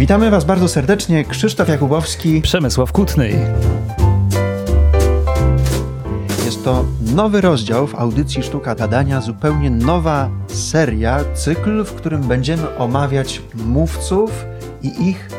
[0.00, 1.24] Witamy Was bardzo serdecznie.
[1.24, 2.40] Krzysztof Jakubowski.
[2.40, 3.36] Przemysław Kutnej.
[6.44, 6.84] Jest to
[7.14, 14.44] nowy rozdział w audycji Sztuka Gadania, zupełnie nowa seria, cykl, w którym będziemy omawiać mówców
[14.82, 15.30] i ich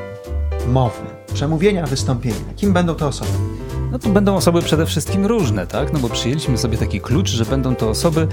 [0.67, 1.01] mowy,
[1.33, 2.53] przemówienia, wystąpienia.
[2.55, 3.50] Kim będą te osoby?
[3.91, 5.93] No to będą osoby przede wszystkim różne, tak?
[5.93, 8.27] No bo przyjęliśmy sobie taki klucz, że będą to osoby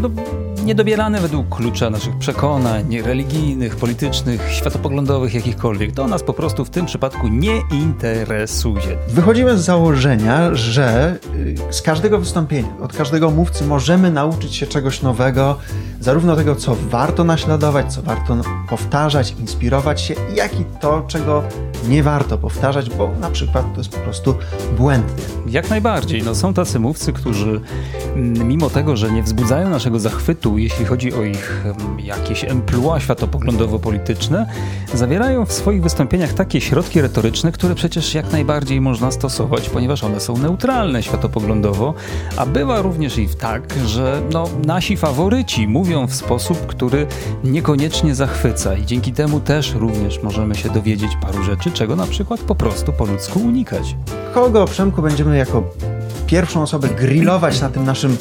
[0.00, 0.10] no,
[0.64, 5.92] niedobierane według klucza naszych przekonań religijnych, politycznych, światopoglądowych, jakichkolwiek.
[5.92, 8.98] To nas po prostu w tym przypadku nie interesuje.
[9.08, 15.02] Wychodzimy z założenia, że y, z każdego wystąpienia, od każdego mówcy możemy nauczyć się czegoś
[15.02, 15.58] nowego,
[16.00, 18.36] zarówno tego, co warto naśladować, co warto
[18.68, 21.42] powtarzać, inspirować się, jak i to, czego
[21.88, 24.34] nie warto powtarzać, bo na przykład to jest po prostu
[24.78, 24.89] błędne.
[25.46, 26.22] Jak najbardziej.
[26.22, 27.60] No, są tacy mówcy, którzy
[28.14, 33.00] mm, mimo tego, że nie wzbudzają naszego zachwytu, jeśli chodzi o ich mm, jakieś emploi
[33.00, 34.46] światopoglądowo-polityczne,
[34.94, 40.20] zawierają w swoich wystąpieniach takie środki retoryczne, które przecież jak najbardziej można stosować, ponieważ one
[40.20, 41.94] są neutralne światopoglądowo,
[42.36, 47.06] a bywa również i tak, że no, nasi faworyci mówią w sposób, który
[47.44, 52.40] niekoniecznie zachwyca i dzięki temu też również możemy się dowiedzieć paru rzeczy, czego na przykład
[52.40, 53.96] po prostu po ludzku unikać.
[54.34, 55.62] Kogo, Przemku, będziemy jako
[56.26, 58.16] pierwszą osobę grillować na tym naszym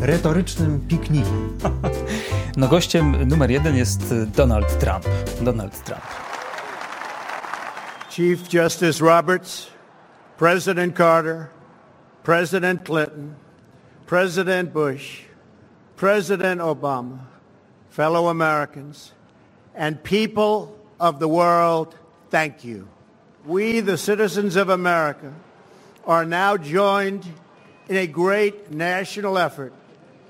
[0.00, 1.30] retorycznym pikniku?
[2.56, 5.04] No gościem numer jeden jest Donald Trump.
[5.40, 6.02] Donald Trump.
[8.10, 9.66] Chief Justice Roberts,
[10.38, 11.46] President Carter,
[12.22, 13.34] President Clinton,
[14.06, 15.24] President Bush,
[15.96, 17.18] President Obama,
[17.90, 19.12] fellow Americans,
[19.76, 21.94] and people of the world,
[22.30, 22.86] thank you.
[23.46, 25.32] We, the citizens of America,
[26.10, 27.24] are now joined
[27.88, 29.72] in a great national effort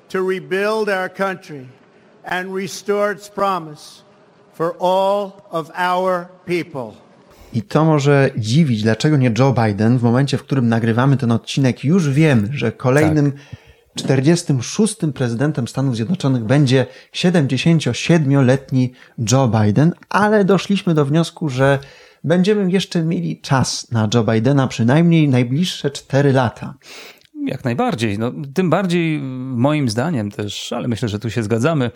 [0.08, 1.66] to rebuild our country
[2.24, 4.02] and restore its promise
[4.52, 6.92] for all of our people.
[7.52, 9.98] I to może dziwić, dlaczego nie Joe Biden.
[9.98, 13.40] W momencie, w którym nagrywamy ten odcinek, już wiemy, że kolejnym tak.
[13.96, 14.96] 46.
[15.14, 18.92] prezydentem Stanów Zjednoczonych będzie 77-letni
[19.32, 21.78] Joe Biden, ale doszliśmy do wniosku, że
[22.24, 26.74] będziemy jeszcze mieli czas na Joe Bidena, przynajmniej najbliższe 4 lata.
[27.46, 28.18] Jak najbardziej.
[28.18, 29.20] No, tym bardziej
[29.56, 31.90] moim zdaniem też, ale myślę, że tu się zgadzamy,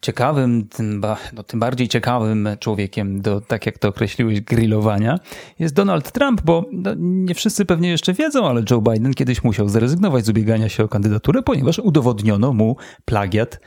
[0.00, 5.18] ciekawym, tym, ba, no, tym bardziej ciekawym człowiekiem do, tak jak to określiłeś, grillowania
[5.58, 9.68] jest Donald Trump, bo no, nie wszyscy pewnie jeszcze wiedzą, ale Joe Biden kiedyś musiał
[9.68, 13.60] zrezygnować z ubiegania się o kandydaturę, ponieważ udowodniono mu plagiat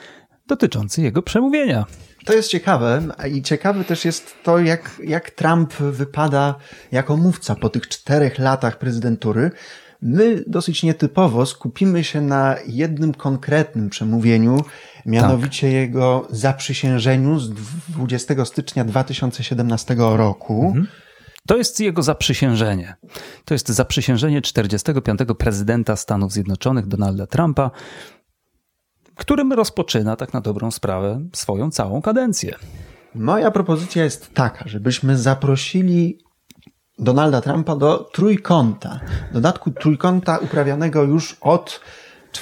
[0.51, 1.85] dotyczący jego przemówienia.
[2.25, 3.01] To jest ciekawe
[3.31, 6.55] i ciekawe też jest to, jak, jak Trump wypada
[6.91, 9.51] jako mówca po tych czterech latach prezydentury.
[10.01, 14.63] My dosyć nietypowo skupimy się na jednym konkretnym przemówieniu,
[15.05, 15.73] mianowicie tak.
[15.73, 17.49] jego zaprzysiężeniu z
[17.89, 20.65] 20 stycznia 2017 roku.
[20.65, 20.87] Mhm.
[21.47, 22.95] To jest jego zaprzysiężenie.
[23.45, 25.19] To jest zaprzysiężenie 45.
[25.37, 27.71] prezydenta Stanów Zjednoczonych Donalda Trumpa,
[29.15, 32.55] którym rozpoczyna tak na dobrą sprawę swoją całą kadencję.
[33.15, 36.19] Moja propozycja jest taka, żebyśmy zaprosili
[36.99, 38.99] Donalda Trumpa do trójkąta.
[39.33, 41.81] Dodatku trójkąta uprawianego już od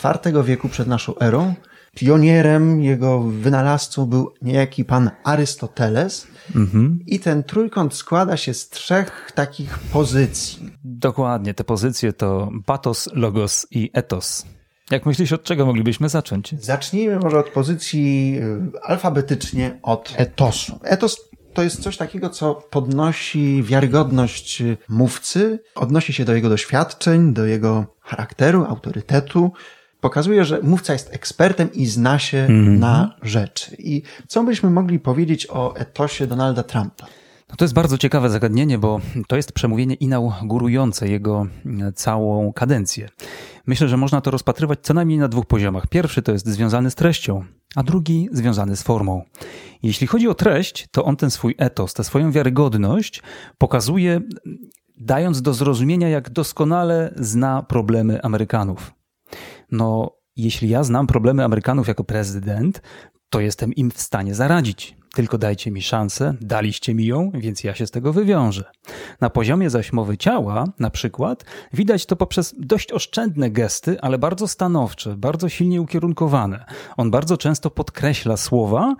[0.04, 1.54] IV wieku przed naszą erą.
[1.96, 6.28] Pionierem, jego wynalazcą był niejaki pan Arystoteles.
[6.56, 7.00] Mhm.
[7.08, 10.70] I ten trójkąt składa się z trzech takich pozycji.
[10.84, 14.46] Dokładnie, te pozycje to patos, logos i etos.
[14.92, 16.56] Jak myślisz, od czego moglibyśmy zacząć?
[16.60, 18.36] Zacznijmy może od pozycji
[18.76, 20.80] y, alfabetycznie od etosu.
[20.84, 27.46] Etos to jest coś takiego, co podnosi wiarygodność mówcy, odnosi się do jego doświadczeń, do
[27.46, 29.52] jego charakteru, autorytetu.
[30.02, 32.80] Pokazuje, że mówca jest ekspertem i zna się mm -hmm.
[32.80, 33.76] na rzeczy.
[33.80, 37.08] I co byśmy mogli powiedzieć o etosie Donalda Trumpa?
[37.50, 41.48] No to jest bardzo ciekawe zagadnienie, bo to jest przemówienie inaugurujące jego
[41.96, 43.10] całą kadencję.
[43.68, 45.88] Myślę, że można to rozpatrywać co najmniej na dwóch poziomach.
[45.88, 47.44] Pierwszy to jest związany z treścią,
[47.76, 49.24] a drugi związany z formą.
[49.84, 53.22] Jeśli chodzi o treść, to on ten swój etos, tę swoją wiarygodność
[53.58, 54.22] pokazuje,
[54.98, 58.94] dając do zrozumienia, jak doskonale zna problemy Amerykanów.
[59.72, 62.82] No, jeśli ja znam problemy Amerykanów jako prezydent,
[63.30, 64.99] to jestem im w stanie zaradzić.
[65.14, 68.64] Tylko dajcie mi szansę, daliście mi ją, więc ja się z tego wywiążę.
[69.22, 74.48] Na poziomie zaś mowy ciała, na przykład, widać to poprzez dość oszczędne gesty, ale bardzo
[74.48, 76.66] stanowcze, bardzo silnie ukierunkowane.
[76.98, 78.96] On bardzo często podkreśla słowa,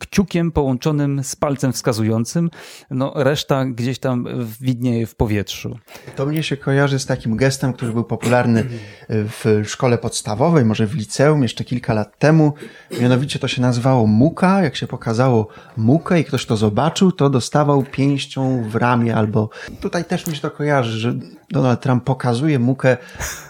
[0.00, 2.50] kciukiem połączonym z palcem wskazującym,
[2.90, 4.26] no reszta gdzieś tam
[4.60, 5.78] widnieje w powietrzu.
[6.16, 8.64] To mnie się kojarzy z takim gestem, który był popularny
[9.08, 12.52] w szkole podstawowej, może w liceum jeszcze kilka lat temu.
[13.00, 14.62] Mianowicie to się nazywało muka.
[14.62, 19.50] Jak się pokazało mukę i ktoś to zobaczył, to dostawał pięścią w ramię albo
[19.80, 21.14] tutaj też mi się to kojarzy, że
[21.50, 22.96] Donald Trump pokazuje mukę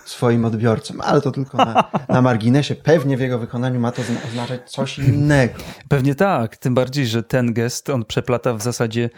[0.04, 2.75] swoim odbiorcom, ale to tylko na, na marginesie.
[2.75, 5.54] Pewnie w jego wykonaniu ma to oznaczać coś innego.
[5.88, 9.10] Pewnie tak, tym bardziej, że ten gest on przeplata w zasadzie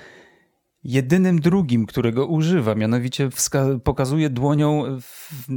[0.85, 3.29] jedynym drugim, którego używa, mianowicie
[3.85, 4.99] pokazuje dłonią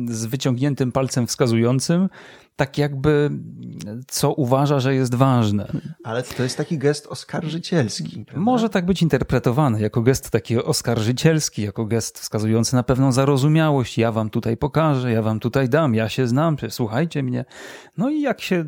[0.08, 2.10] z wyciągniętym palcem wskazującym,
[2.62, 3.30] tak jakby
[4.08, 5.68] co uważa, że jest ważne.
[6.04, 8.26] Ale to jest taki gest oskarżycielski.
[8.26, 8.42] Prawda?
[8.42, 13.98] Może tak być interpretowany jako gest taki oskarżycielski, jako gest wskazujący na pewną zarozumiałość.
[13.98, 17.46] Ja wam tutaj pokażę, ja wam tutaj dam, ja się znam, słuchajcie mnie.
[17.98, 18.66] No i jak się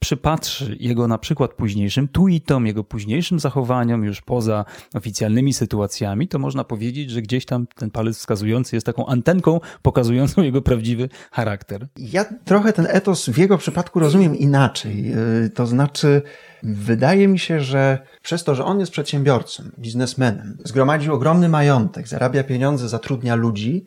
[0.00, 4.64] przypatrzy jego na przykład późniejszym tweetom, jego późniejszym zachowaniom już poza
[4.94, 10.42] oficjalnymi sytuacjami, to można powiedzieć, że gdzieś tam ten palec wskazujący jest taką antenką pokazującą
[10.42, 11.88] jego prawdziwy charakter.
[11.96, 15.12] Ja trochę ten etos w jego przypadku rozumiem inaczej.
[15.44, 16.22] Y, to znaczy,
[16.62, 22.44] wydaje mi się, że przez to, że on jest przedsiębiorcą, biznesmenem, zgromadził ogromny majątek, zarabia
[22.44, 23.84] pieniądze, zatrudnia ludzi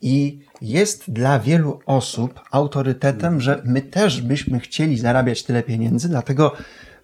[0.00, 6.52] i jest dla wielu osób autorytetem, że my też byśmy chcieli zarabiać tyle pieniędzy, dlatego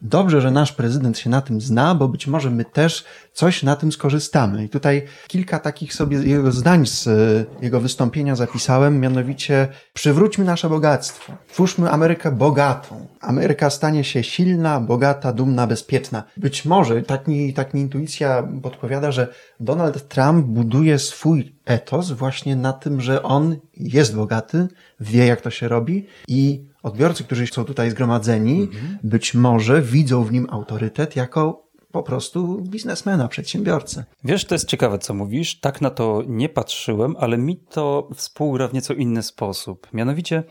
[0.03, 3.77] dobrze, że nasz prezydent się na tym zna, bo być może my też coś na
[3.77, 4.65] tym skorzystamy.
[4.65, 10.69] I tutaj kilka takich sobie jego zdań z e, jego wystąpienia zapisałem, mianowicie przywróćmy nasze
[10.69, 13.07] bogactwo, twórzmy Amerykę bogatą.
[13.21, 16.25] Ameryka stanie się silna, bogata, dumna, bezpieczna.
[16.37, 19.29] Być może, tak mi, tak mi intuicja podpowiada, że
[19.61, 24.69] Donald Trump buduje swój etos właśnie na tym, że on jest bogaty,
[25.01, 28.99] wie jak to się robi i odbiorcy, którzy są tutaj zgromadzeni, mhm.
[29.03, 31.62] być może widzą w nim autorytet jako
[31.93, 34.05] po prostu biznesmena, przedsiębiorcę.
[34.25, 35.61] Wiesz, to jest ciekawe, co mówisz.
[35.61, 39.89] Tak na to nie patrzyłem, ale mi to współgra w nieco inny sposób.
[39.93, 40.45] Mianowicie,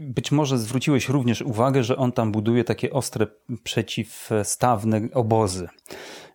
[0.00, 3.26] być może zwróciłeś również uwagę, że on tam buduje takie ostre,
[3.62, 5.68] przeciwstawne obozy.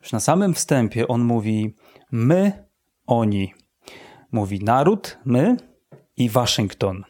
[0.02, 1.76] Już na samym wstępie on mówi
[2.12, 2.66] my,
[3.08, 3.54] oni.
[4.32, 5.58] Mówi naród, my
[6.18, 7.04] i Waszyngton.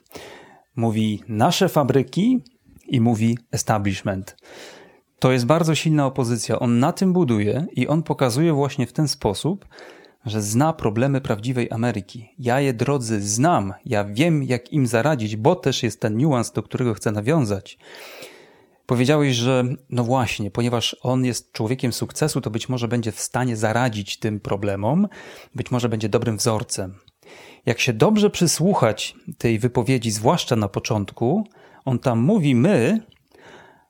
[0.75, 2.43] Mówi nasze fabryki
[2.87, 4.37] i mówi establishment.
[5.19, 6.59] To jest bardzo silna opozycja.
[6.59, 9.65] On na tym buduje i on pokazuje właśnie w ten sposób,
[10.25, 12.29] że zna problemy prawdziwej Ameryki.
[12.39, 13.73] Ja je, drodzy, znam.
[13.85, 17.77] Ja wiem, jak im zaradzić, bo też jest ten niuans, do którego chcę nawiązać.
[18.85, 23.55] Powiedziałeś, że no właśnie, ponieważ on jest człowiekiem sukcesu, to być może będzie w stanie
[23.55, 25.07] zaradzić tym problemom,
[25.55, 26.95] być może będzie dobrym wzorcem.
[27.65, 31.43] Jak się dobrze przysłuchać tej wypowiedzi, zwłaszcza na początku,
[31.85, 33.01] on tam mówi my,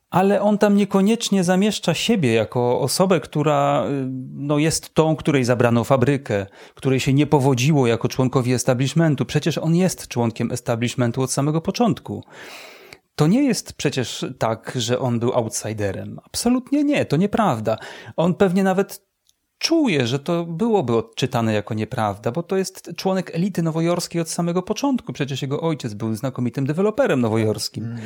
[0.10, 5.84] ale on tam niekoniecznie zamieszcza siebie jako osobę, która y, no, jest tą, której zabrano
[5.84, 6.46] fabrykę,
[6.76, 9.26] której się nie powodziło jako członkowi establishmentu.
[9.26, 12.24] Przecież on jest członkiem establishmentu od samego początku.
[13.16, 16.20] To nie jest przecież tak, że on był outsiderem.
[16.26, 17.78] Absolutnie nie, to nieprawda.
[18.18, 19.09] On pewnie nawet
[19.60, 24.62] czuje, że to byłoby odczytane jako nieprawda, bo to jest członek elity nowojorskiej od samego
[24.62, 25.14] początku.
[25.14, 27.84] Przecież jego ojciec był znakomitym deweloperem nowojorskim.
[27.84, 28.00] Mm.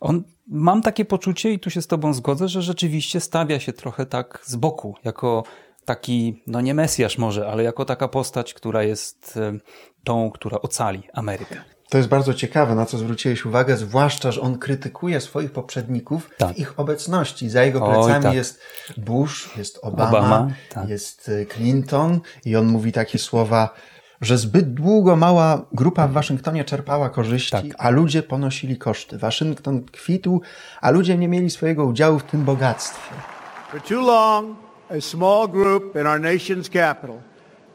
[0.00, 4.06] On, mam takie poczucie, i tu się z Tobą zgodzę, że rzeczywiście stawia się trochę
[4.06, 5.44] tak z boku, jako
[5.84, 9.58] taki, no nie Mesjasz może, ale jako taka postać, która jest e,
[10.04, 11.64] tą, która ocali Amerykę.
[11.90, 16.54] To jest bardzo ciekawe, na co zwróciłeś uwagę, zwłaszcza, że on krytykuje swoich poprzedników tak.
[16.54, 17.48] w ich obecności.
[17.48, 18.34] Za jego plecami Oj, tak.
[18.34, 18.60] jest
[18.96, 20.88] Bush, jest Obama, Obama tak.
[20.88, 23.74] jest e, Clinton i on mówi takie słowa,
[24.20, 27.64] że zbyt długo mała grupa w Waszyngtonie czerpała korzyści, tak.
[27.78, 29.18] a ludzie ponosili koszty.
[29.18, 30.40] Waszyngton kwitł,
[30.80, 33.14] a ludzie nie mieli swojego udziału w tym bogactwie.
[33.70, 34.56] For too long,
[34.90, 37.16] a small group in our nation's capital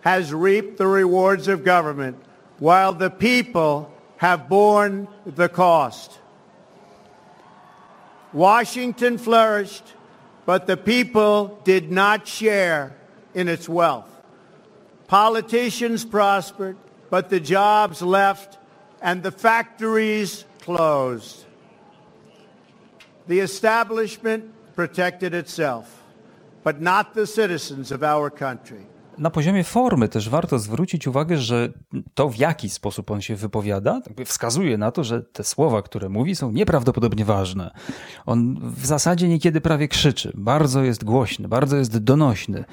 [0.01, 2.17] has reaped the rewards of government
[2.61, 6.19] while the people have borne the cost.
[8.33, 9.93] Washington flourished,
[10.45, 12.95] but the people did not share
[13.33, 14.09] in its wealth.
[15.07, 16.77] Politicians prospered,
[17.09, 18.57] but the jobs left
[19.01, 21.45] and the factories closed.
[23.27, 26.03] The establishment protected itself,
[26.63, 28.85] but not the citizens of our country.
[29.17, 31.69] Na poziomie formy też warto zwrócić uwagę, że
[32.13, 36.35] to w jaki sposób on się wypowiada, wskazuje na to, że te słowa, które mówi,
[36.35, 37.71] są nieprawdopodobnie ważne.
[38.25, 42.65] On w zasadzie niekiedy prawie krzyczy, bardzo jest głośny, bardzo jest donośny.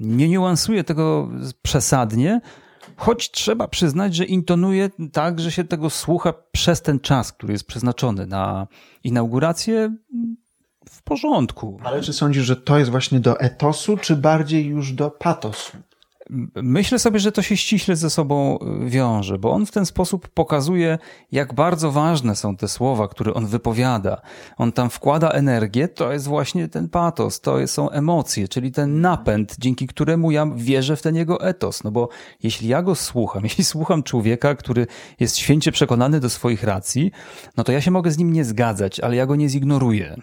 [0.00, 1.28] Nie niuansuje tego
[1.62, 2.40] przesadnie,
[2.96, 7.66] choć trzeba przyznać, że intonuje tak, że się tego słucha przez ten czas, który jest
[7.66, 8.66] przeznaczony na
[9.04, 9.96] inaugurację
[10.90, 11.80] w porządku.
[11.84, 15.76] Ale czy sądzisz, że to jest właśnie do etosu, czy bardziej już do patosu?
[16.54, 20.28] Myślę sobie, że to się ściśle ze sobą y, wiąże, bo on w ten sposób
[20.28, 20.98] pokazuje,
[21.32, 24.20] jak bardzo ważne są te słowa, które on wypowiada.
[24.56, 29.56] On tam wkłada energię, to jest właśnie ten patos, to są emocje, czyli ten napęd,
[29.58, 31.84] dzięki któremu ja wierzę w ten jego etos.
[31.84, 32.08] No bo
[32.42, 34.86] jeśli ja go słucham, jeśli słucham człowieka, który
[35.20, 37.10] jest święcie przekonany do swoich racji,
[37.56, 40.16] no to ja się mogę z nim nie zgadzać, ale ja go nie zignoruję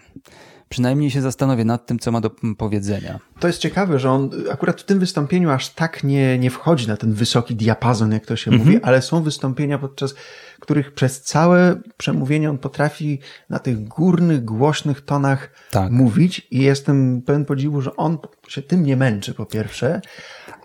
[0.68, 3.18] przynajmniej się zastanowię nad tym, co ma do powiedzenia.
[3.40, 6.96] To jest ciekawe, że on akurat w tym wystąpieniu aż tak nie, nie wchodzi na
[6.96, 8.68] ten wysoki diapazon, jak to się mhm.
[8.68, 10.14] mówi, ale są wystąpienia, podczas
[10.60, 13.18] których przez całe przemówienie on potrafi
[13.50, 15.92] na tych górnych, głośnych tonach tak.
[15.92, 20.00] mówić i jestem pełen podziwu, że on się tym nie męczy po pierwsze,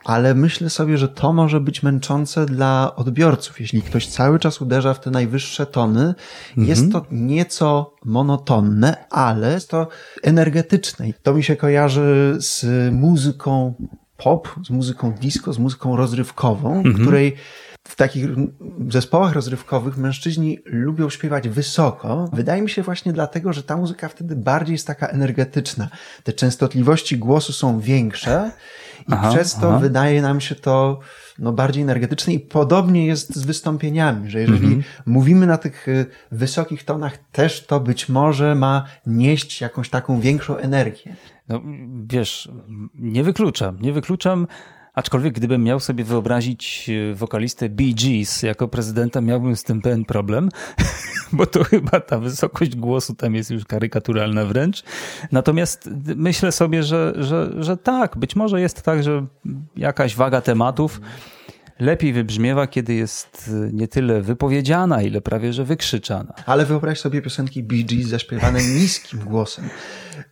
[0.06, 3.60] ale myślę sobie, że to może być męczące dla odbiorców.
[3.60, 6.14] Jeśli ktoś cały czas uderza w te najwyższe tony,
[6.50, 6.68] mhm.
[6.68, 9.88] jest to nieco monotonne, ale jest to
[10.24, 11.06] energetyczne.
[11.24, 13.74] To mi się kojarzy z muzyką
[14.18, 16.96] pop, z muzyką disco, z muzyką rozrywkową, mhm.
[16.96, 17.36] której
[17.88, 18.25] w takich
[18.90, 22.30] zespołach rozrywkowych mężczyźni lubią śpiewać wysoko.
[22.34, 25.90] Wydaje mi się właśnie dlatego, że ta muzyka wtedy bardziej jest taka energetyczna.
[26.24, 28.52] Te częstotliwości głosu są większe
[29.00, 29.80] i aha, przez to aha.
[29.80, 31.00] wydaje nam się to
[31.40, 34.84] no, bardziej energetyczne i podobnie jest z wystąpieniami, że jeżeli mhm.
[35.06, 40.58] mówimy na tych y, wysokich tonach, też to być może ma nieść jakąś taką większą
[40.58, 41.16] energię.
[41.50, 41.62] No,
[42.08, 42.52] wiesz,
[42.96, 44.48] nie wykluczam, nie wykluczam,
[44.94, 50.06] Aczkolwiek gdybym miał sobie wyobrazić y, wokalistę Bee Gees jako prezydenta, miałbym z tym pewien
[50.06, 50.50] problem,
[51.34, 54.84] bo to chyba ta wysokość głosu tam jest już karykaturalna wręcz.
[55.32, 59.26] Natomiast myślę sobie, że, że, że tak, być może jest tak, że
[59.76, 61.02] jakaś waga tematów
[61.84, 66.34] lepiej wybrzmiewa, kiedy jest y, nie tyle wypowiedziana, ile prawie że wykrzyczana.
[66.46, 69.70] Ale wyobraź sobie piosenki Bee Gees zaśpiewane niskim głosem.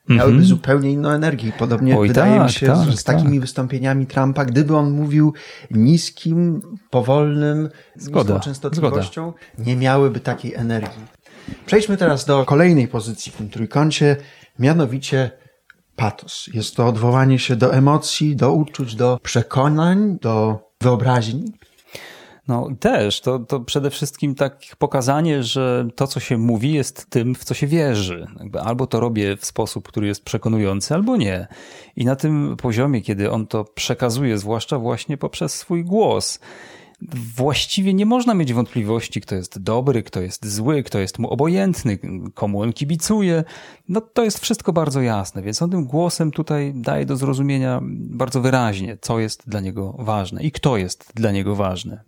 [0.09, 0.49] Miałyby mm -hmm.
[0.49, 1.51] zupełnie inną energię.
[1.59, 3.41] Podobnie Oj, wydaje tak, mi się, tak, że z takimi tak.
[3.41, 5.33] wystąpieniami Trumpa, gdyby on mówił
[5.71, 9.69] niskim, powolnym, zgoda, niską częstotliwością, zgoda.
[9.69, 11.03] nie miałyby takiej energii.
[11.65, 14.17] Przejdźmy teraz do kolejnej pozycji w tym trójkącie,
[14.59, 15.31] mianowicie
[15.95, 16.49] patos.
[16.53, 21.51] Jest to odwołanie się do emocji, do uczuć, do przekonań, do wyobraźni.
[22.47, 27.35] No też, to, to przede wszystkim tak pokazanie, że to, co się mówi, jest tym,
[27.35, 28.27] w co się wierzy.
[28.63, 31.47] albo to robię w sposób, który jest przekonujący, albo nie.
[31.95, 36.39] I na tym poziomie, kiedy on to przekazuje, zwłaszcza właśnie poprzez swój głos,
[37.35, 41.99] właściwie nie można mieć wątpliwości, kto jest dobry, kto jest zły, kto jest mu obojętny,
[42.33, 43.43] komu on kibicuje.
[43.89, 48.41] No to jest wszystko bardzo jasne, więc on tym głosem tutaj daje do zrozumienia bardzo
[48.41, 51.99] wyraźnie, co jest dla niego ważne i kto jest dla niego ważny.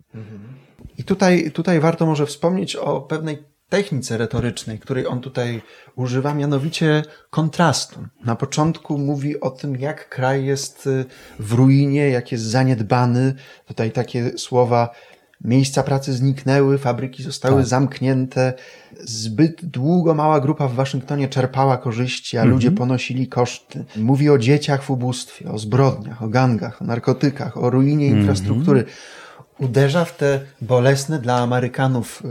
[0.98, 5.62] I tutaj, tutaj warto może wspomnieć o pewnej technice retorycznej, której on tutaj
[5.96, 8.06] używa, mianowicie kontrastu.
[8.24, 11.04] Na początku mówi o tym, jak kraj jest y,
[11.38, 13.34] w ruinie, jak jest zaniedbany.
[13.66, 14.90] Tutaj takie słowa
[15.44, 17.66] Miejsca pracy zniknęły, fabryki zostały tak.
[17.66, 18.52] zamknięte.
[19.00, 22.54] Zbyt długo mała grupa w Waszyngtonie czerpała korzyści, a mm -hmm.
[22.54, 23.84] ludzie ponosili koszty.
[23.96, 28.20] Mówi o dzieciach w ubóstwie, o zbrodniach, o gangach, o narkotykach, o ruinie mm -hmm.
[28.20, 28.84] infrastruktury
[29.58, 32.22] uderza w te bolesne dla Amerykanów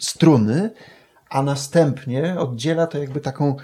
[0.00, 0.70] struny,
[1.30, 3.56] a następnie oddziela to jakby taką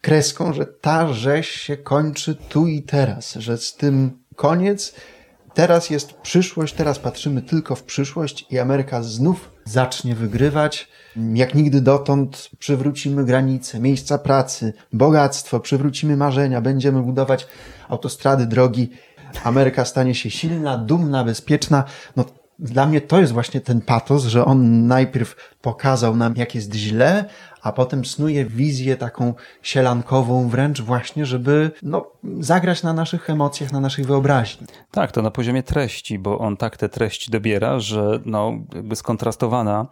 [0.00, 4.94] kreską, że ta rzeź się kończy tu i teraz, że z tym koniec,
[5.54, 10.88] teraz jest przyszłość, teraz patrzymy tylko w przyszłość i Ameryka znów zacznie wygrywać.
[11.34, 17.46] Jak nigdy dotąd przywrócimy granice, miejsca pracy, bogactwo, przywrócimy marzenia, będziemy budować
[17.88, 18.90] autostrady, drogi.
[19.44, 21.84] Ameryka stanie się silna, dumna, bezpieczna.
[22.16, 22.24] No
[22.58, 27.24] dla mnie to jest właśnie ten patos, że on najpierw pokazał nam, jak jest źle,
[27.62, 32.06] a potem snuje wizję taką sielankową wręcz właśnie, żeby no,
[32.40, 34.66] zagrać na naszych emocjach, na naszej wyobraźni.
[34.90, 39.86] Tak, to na poziomie treści, bo on tak te treści dobiera, że no, jakby skontrastowana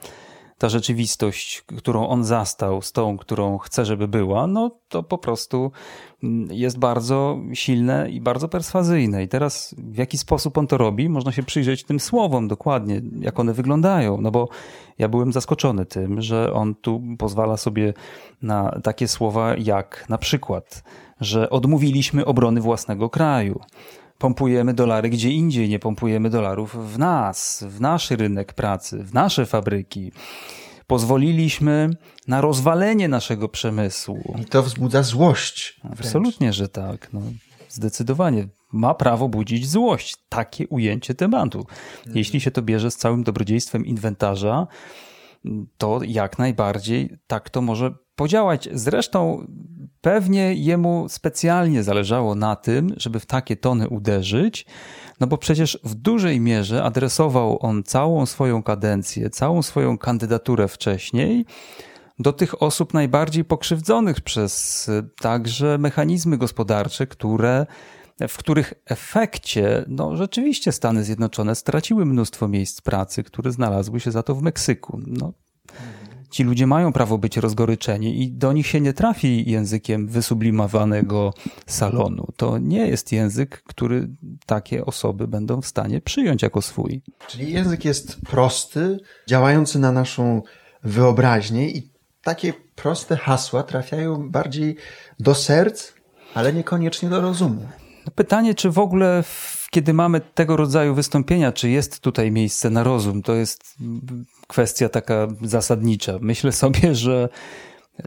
[0.60, 5.72] ta rzeczywistość, którą on zastał, z tą, którą chce, żeby była, no to po prostu
[6.22, 9.22] mm, jest bardzo silne i bardzo perswazyjne.
[9.22, 13.40] I teraz w jaki sposób on to robi, można się przyjrzeć tym słowom dokładnie, jak
[13.40, 14.20] one wyglądają.
[14.20, 14.48] No bo
[14.98, 17.94] ja byłem zaskoczony tym, że on tu pozwala sobie
[18.42, 20.82] na takie słowa jak na przykład,
[21.20, 23.60] że odmówiliśmy obrony własnego kraju
[24.20, 29.46] pompujemy dolary gdzie indziej, nie pompujemy dolarów w nas, w nasz rynek pracy, w nasze
[29.46, 30.12] fabryki.
[30.86, 31.90] Pozwoliliśmy
[32.28, 34.36] na rozwalenie naszego przemysłu.
[34.42, 35.80] I to wzbudza złość.
[35.84, 36.00] Wręcz.
[36.00, 37.12] Absolutnie, że tak.
[37.12, 37.20] No,
[37.68, 38.48] zdecydowanie.
[38.72, 40.16] Ma prawo budzić złość.
[40.28, 41.66] Takie ujęcie tematu.
[42.14, 44.66] Jeśli się to bierze z całym dobrodziejstwem inwentarza,
[45.78, 48.68] to jak najbardziej tak to może podziałać.
[48.72, 49.46] Zresztą
[50.00, 54.66] pewnie jemu specjalnie zależało na tym, żeby w takie tony uderzyć,
[55.20, 61.44] no bo przecież w dużej mierze adresował on całą swoją kadencję, całą swoją kandydaturę wcześniej
[62.18, 67.66] do tych osób najbardziej pokrzywdzonych przez także mechanizmy gospodarcze, które
[68.28, 74.22] w których efekcie no, rzeczywiście Stany Zjednoczone straciły mnóstwo miejsc pracy, które znalazły się za
[74.22, 75.00] to w Meksyku.
[75.06, 75.32] No,
[76.30, 81.34] ci ludzie mają prawo być rozgoryczeni i do nich się nie trafi językiem wysublimowanego
[81.66, 82.26] salonu.
[82.36, 84.08] To nie jest język, który
[84.46, 87.02] takie osoby będą w stanie przyjąć jako swój.
[87.28, 88.98] Czyli język jest prosty,
[89.28, 90.42] działający na naszą
[90.84, 91.90] wyobraźnię i
[92.22, 94.76] takie proste hasła trafiają bardziej
[95.20, 95.92] do serc,
[96.34, 97.68] ale niekoniecznie do rozumu.
[98.14, 99.24] Pytanie, czy w ogóle,
[99.70, 103.74] kiedy mamy tego rodzaju wystąpienia, czy jest tutaj miejsce na rozum, to jest
[104.48, 106.18] kwestia taka zasadnicza.
[106.20, 107.28] Myślę sobie, że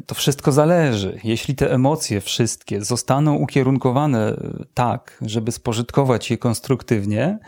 [0.05, 1.19] to wszystko zależy.
[1.23, 4.33] Jeśli te emocje wszystkie zostaną ukierunkowane
[4.73, 7.39] tak, żeby spożytkować je konstruktywnie,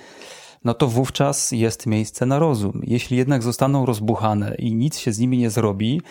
[0.63, 2.81] no to wówczas jest miejsce na rozum.
[2.83, 6.01] Jeśli jednak zostaną rozbuchane i nic się z nimi nie zrobi,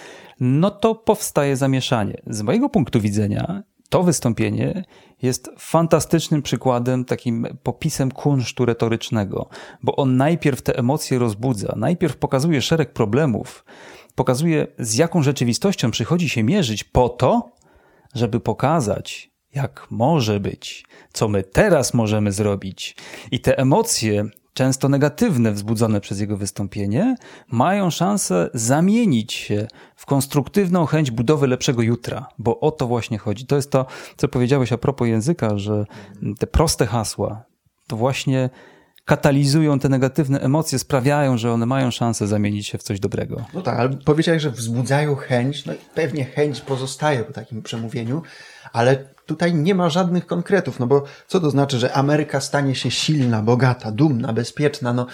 [0.41, 2.21] no to powstaje zamieszanie.
[2.27, 3.63] Z mojego punktu widzenia
[3.95, 4.85] to wystąpienie
[5.23, 9.49] jest fantastycznym przykładem, takim popisem kunsztu retorycznego,
[9.83, 13.65] bo on najpierw te emocje rozbudza, najpierw pokazuje szereg problemów,
[14.15, 17.53] pokazuje z jaką rzeczywistością przychodzi się mierzyć po to,
[18.15, 22.97] żeby pokazać, jak może być, co my teraz możemy zrobić.
[23.31, 24.25] I te emocje
[24.55, 27.17] często negatywne wzbudzone przez jego wystąpienie,
[27.51, 33.47] mają szansę zamienić się w konstruktywną chęć budowy lepszego jutra, bo o to właśnie chodzi.
[33.47, 35.85] To jest to, co powiedziałeś a propos języka, że
[36.39, 37.43] te proste hasła
[37.87, 38.51] to właśnie
[39.05, 43.45] katalizują te negatywne emocje, sprawiają, że one mają szansę zamienić się w coś dobrego.
[43.55, 48.23] No tak, ale powiedziałeś, że wzbudzają chęć, no i pewnie chęć pozostaje po takim przemówieniu,
[48.73, 52.91] ale tutaj nie ma żadnych konkretów, no bo co to znaczy, że Ameryka stanie się
[52.91, 54.93] silna, bogata, dumna, bezpieczna?
[54.93, 55.07] No,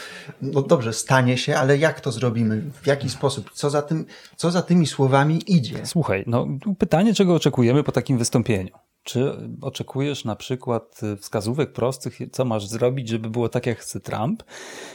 [0.42, 2.62] no dobrze, stanie się, ale jak to zrobimy?
[2.82, 3.50] W jaki sposób?
[3.54, 4.06] Co za, tym,
[4.36, 5.86] co za tymi słowami idzie?
[5.86, 6.46] Słuchaj, no
[6.78, 8.70] pytanie, czego oczekujemy po takim wystąpieniu?
[9.10, 14.42] Czy oczekujesz na przykład wskazówek prostych, co masz zrobić, żeby było tak, jak chce Trump?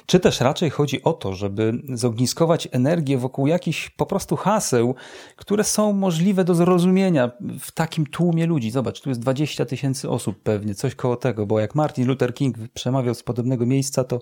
[0.05, 4.95] Czy też raczej chodzi o to, żeby zogniskować energię wokół jakichś po prostu haseł,
[5.35, 8.71] które są możliwe do zrozumienia w takim tłumie ludzi?
[8.71, 12.55] Zobacz, tu jest 20 tysięcy osób pewnie, coś koło tego, bo jak Martin Luther King
[12.73, 14.19] przemawiał z podobnego miejsca, to,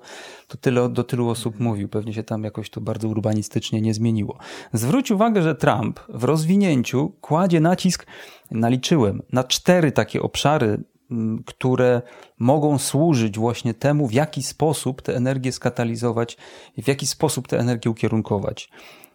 [0.47, 1.89] to tyle, do tylu osób mówił.
[1.89, 4.37] Pewnie się tam jakoś to bardzo urbanistycznie nie zmieniło.
[4.73, 8.05] Zwróć uwagę, że Trump w rozwinięciu kładzie nacisk
[8.53, 12.01] naliczyłem na cztery takie obszary, mm, które
[12.39, 16.37] mogą służyć właśnie temu, w jaki sposób tę energię skatalizować
[16.77, 18.69] w jaki sposób tę energię ukierunkować.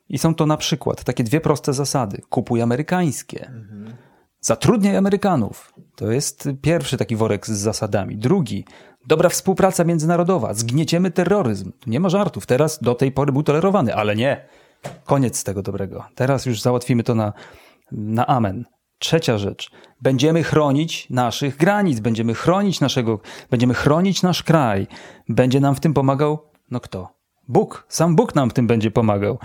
[0.08, 2.22] I są to na przykład takie dwie proste zasady.
[2.28, 3.46] Kupuj amerykańskie.
[3.46, 3.96] Mhm.
[4.40, 5.74] Zatrudniaj Amerykanów.
[5.96, 8.16] To jest pierwszy taki worek z zasadami.
[8.16, 8.64] Drugi,
[9.06, 10.54] dobra współpraca międzynarodowa.
[10.54, 11.72] Zgnieciemy terroryzm.
[11.86, 12.46] Nie ma żartów.
[12.46, 14.48] Teraz do tej pory był tolerowany, ale nie.
[15.04, 16.04] Koniec tego dobrego.
[16.14, 17.32] Teraz już załatwimy to na,
[17.92, 18.64] na amen.
[18.98, 19.70] Trzecia rzecz.
[20.02, 24.86] Będziemy chronić naszych granic, będziemy chronić naszego, będziemy chronić nasz kraj.
[25.28, 26.38] Będzie nam w tym pomagał,
[26.70, 27.08] no kto?
[27.48, 27.86] Bóg.
[27.88, 29.38] Sam Bóg nam w tym będzie pomagał.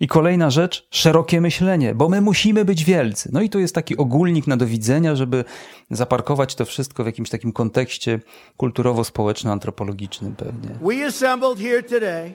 [0.00, 3.30] I kolejna rzecz, szerokie myślenie, bo my musimy być wielcy.
[3.32, 5.44] No i to jest taki ogólnik na do widzenia, żeby
[5.90, 8.20] zaparkować to wszystko w jakimś takim kontekście
[8.56, 10.70] kulturowo-społeczno-antropologicznym pewnie.
[10.82, 12.32] We assembled here today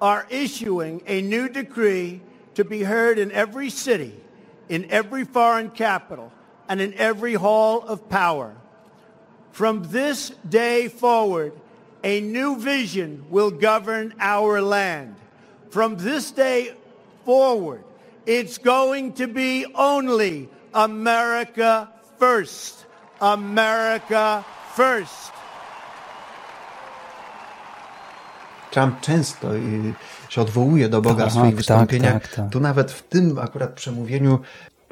[0.00, 2.20] are issuing a new decree
[2.54, 4.21] to be heard in every city
[4.72, 6.32] in every foreign capital
[6.66, 8.56] and in every hall of power.
[9.50, 11.52] From this day forward,
[12.02, 15.14] a new vision will govern our land.
[15.68, 16.72] From this day
[17.26, 17.84] forward,
[18.24, 22.86] it's going to be only America first.
[23.20, 25.32] America first.
[28.70, 29.52] Trump często
[30.32, 32.22] się odwołuje do Boga tak, w swoich tak, wystąpieniach.
[32.22, 32.50] Tak, tak.
[32.50, 34.38] Tu nawet w tym akurat przemówieniu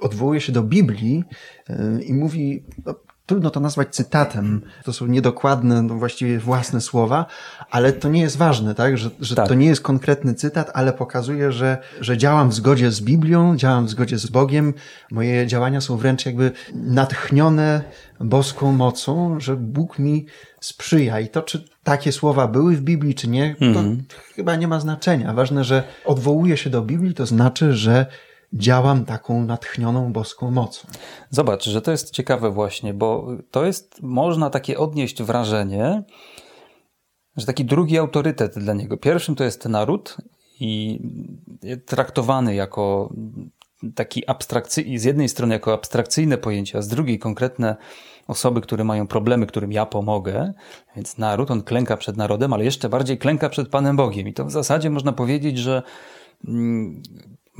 [0.00, 1.24] odwołuje się do Biblii
[1.70, 2.94] y, i mówi, no,
[3.30, 7.26] trudno to nazwać cytatem, to są niedokładne, no właściwie własne słowa,
[7.70, 8.98] ale to nie jest ważne, tak?
[8.98, 9.48] Że, że tak.
[9.48, 13.86] to nie jest konkretny cytat, ale pokazuje, że, że działam w zgodzie z Biblią, działam
[13.86, 14.74] w zgodzie z Bogiem,
[15.10, 17.82] moje działania są wręcz jakby natchnione
[18.20, 20.26] boską mocą, że Bóg mi
[20.60, 21.20] sprzyja.
[21.20, 24.02] I to, czy takie słowa były w Biblii, czy nie, to mhm.
[24.34, 25.34] chyba nie ma znaczenia.
[25.34, 28.06] Ważne, że odwołuje się do Biblii, to znaczy, że
[28.52, 30.88] działam taką natchnioną boską mocą.
[31.30, 36.02] Zobacz, że to jest ciekawe właśnie, bo to jest, można takie odnieść wrażenie,
[37.36, 38.96] że taki drugi autorytet dla niego.
[38.96, 40.16] Pierwszym to jest naród
[40.60, 41.00] i
[41.86, 43.14] traktowany jako
[43.94, 47.76] taki abstrakcyjny, z jednej strony jako abstrakcyjne pojęcie, a z drugiej konkretne
[48.28, 50.52] osoby, które mają problemy, którym ja pomogę,
[50.96, 54.28] więc naród, on klęka przed narodem, ale jeszcze bardziej klęka przed Panem Bogiem.
[54.28, 55.82] I to w zasadzie można powiedzieć, że
[56.48, 57.02] mm,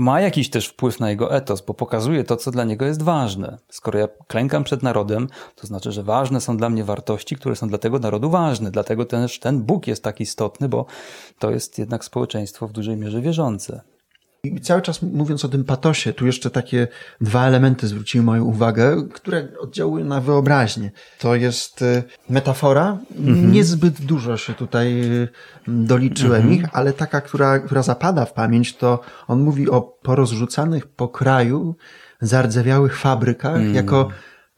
[0.01, 3.59] ma jakiś też wpływ na jego etos, bo pokazuje to, co dla niego jest ważne.
[3.69, 7.69] Skoro ja klękam przed narodem, to znaczy, że ważne są dla mnie wartości, które są
[7.69, 8.71] dla tego narodu ważne.
[8.71, 10.87] Dlatego też ten Bóg jest tak istotny, bo
[11.39, 13.81] to jest jednak społeczeństwo w dużej mierze wierzące.
[14.45, 16.89] I cały czas mówiąc o tym patosie, tu jeszcze takie
[17.21, 20.91] dwa elementy zwróciły moją uwagę, które oddziałują na wyobraźnię.
[21.19, 22.99] To jest y, metafora.
[23.19, 23.53] Mhm.
[23.53, 25.29] Niezbyt dużo się tutaj y,
[25.69, 26.55] doliczyłem mhm.
[26.55, 31.75] ich, ale taka, która, która zapada w pamięć, to on mówi o porozrzucanych po kraju
[32.21, 33.75] zardzewiałych fabrykach mhm.
[33.75, 34.09] jako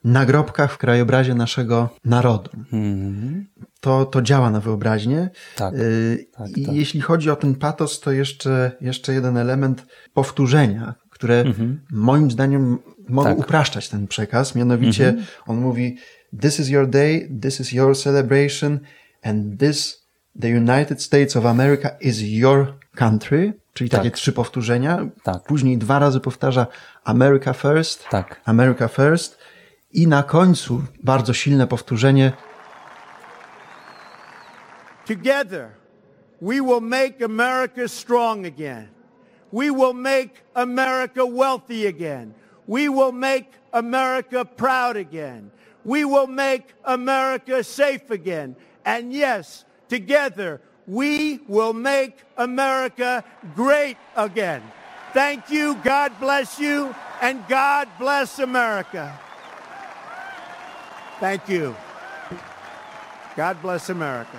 [0.03, 2.49] nagrobkach w krajobrazie naszego narodu.
[2.53, 3.45] Mhm.
[3.79, 5.29] To, to działa na wyobraźnię.
[5.55, 6.75] Tak, y, tak, I tak.
[6.75, 11.81] jeśli chodzi o ten patos, to jeszcze, jeszcze jeden element powtórzenia, które mhm.
[11.91, 13.39] moim zdaniem mogą tak.
[13.39, 14.55] upraszczać ten przekaz.
[14.55, 15.25] Mianowicie mhm.
[15.47, 15.97] on mówi,
[16.41, 18.79] this is your day, this is your celebration
[19.23, 20.07] and this,
[20.41, 23.53] the United States of America is your country.
[23.73, 24.19] Czyli takie tak.
[24.19, 25.05] trzy powtórzenia.
[25.23, 25.43] Tak.
[25.43, 26.67] Później dwa razy powtarza
[27.03, 28.41] America first, tak.
[28.45, 29.42] America first
[29.93, 32.31] I na końcu bardzo silne powtórzenie.
[35.05, 35.69] Together
[36.41, 38.87] we will make America strong again.
[39.51, 42.33] We will make America wealthy again.
[42.67, 45.51] We will make America proud again.
[45.85, 48.55] We will make America safe again.
[48.83, 53.23] And yes, together we will make America
[53.55, 54.61] great again.
[55.13, 59.19] Thank you, God bless you, and God bless America.
[61.19, 61.73] Thank you.
[63.37, 64.37] God bless America.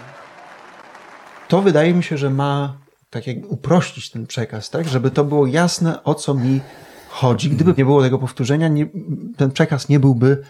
[1.48, 2.76] To wydaje mi się, że ma
[3.10, 4.88] tak jak uprościć ten przekaz, tak?
[4.88, 6.60] Żeby to było jasne, o co mi
[7.08, 7.50] chodzi.
[7.50, 8.86] Gdyby nie było tego powtórzenia, nie,
[9.36, 10.42] ten przekaz nie byłby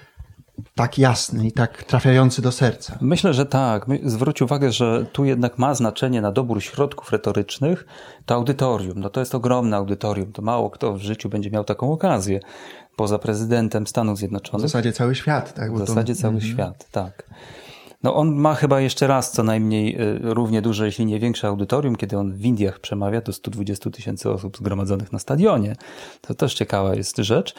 [0.75, 2.99] tak jasny i tak trafiający do serca.
[3.01, 3.87] Myślę, że tak.
[4.05, 7.87] Zwróć uwagę, że tu jednak ma znaczenie na dobór środków retorycznych
[8.27, 9.01] to audytorium.
[9.01, 10.33] No to jest ogromne audytorium.
[10.33, 12.41] To mało kto w życiu będzie miał taką okazję
[12.97, 14.67] poza prezydentem Stanów Zjednoczonych.
[14.67, 15.75] W zasadzie cały świat, tak?
[15.75, 16.21] W zasadzie to...
[16.21, 16.53] cały mhm.
[16.53, 17.31] świat, tak.
[18.03, 21.97] No on ma chyba jeszcze raz co najmniej y, równie duże, jeśli nie większe audytorium,
[21.97, 25.77] kiedy on w Indiach przemawia do 120 tysięcy osób zgromadzonych na stadionie.
[26.21, 27.55] To też ciekawa jest rzecz.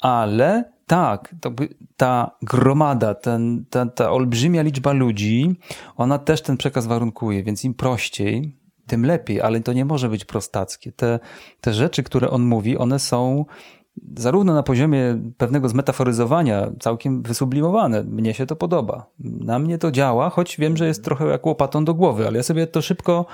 [0.00, 1.34] Ale tak,
[1.96, 5.56] ta gromada, ten, ta, ta olbrzymia liczba ludzi,
[5.96, 10.24] ona też ten przekaz warunkuje, więc im prościej, tym lepiej, ale to nie może być
[10.24, 10.92] prostackie.
[10.92, 11.18] Te,
[11.60, 13.44] te rzeczy, które on mówi, one są
[14.16, 18.04] zarówno na poziomie pewnego zmetaforyzowania całkiem wysublimowane.
[18.04, 19.06] Mnie się to podoba.
[19.18, 22.42] Na mnie to działa, choć wiem, że jest trochę jak łopatą do głowy, ale ja
[22.42, 23.26] sobie to szybko